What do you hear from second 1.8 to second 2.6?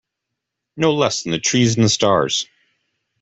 the stars